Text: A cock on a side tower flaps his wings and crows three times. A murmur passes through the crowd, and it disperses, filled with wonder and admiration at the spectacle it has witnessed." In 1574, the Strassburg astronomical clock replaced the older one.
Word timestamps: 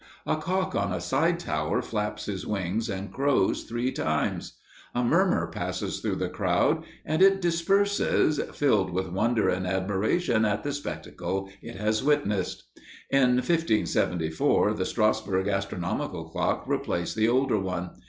A 0.25 0.35
cock 0.35 0.73
on 0.73 0.91
a 0.91 0.99
side 0.99 1.39
tower 1.39 1.79
flaps 1.83 2.25
his 2.25 2.43
wings 2.43 2.89
and 2.89 3.11
crows 3.13 3.65
three 3.65 3.91
times. 3.91 4.57
A 4.95 5.03
murmur 5.03 5.45
passes 5.45 5.99
through 5.99 6.15
the 6.15 6.27
crowd, 6.27 6.83
and 7.05 7.21
it 7.21 7.39
disperses, 7.39 8.41
filled 8.55 8.89
with 8.89 9.09
wonder 9.11 9.47
and 9.47 9.67
admiration 9.67 10.43
at 10.43 10.63
the 10.63 10.73
spectacle 10.73 11.51
it 11.61 11.75
has 11.75 12.03
witnessed." 12.03 12.63
In 13.11 13.35
1574, 13.35 14.73
the 14.73 14.85
Strassburg 14.85 15.47
astronomical 15.47 16.29
clock 16.29 16.63
replaced 16.65 17.15
the 17.15 17.29
older 17.29 17.59
one. 17.59 17.91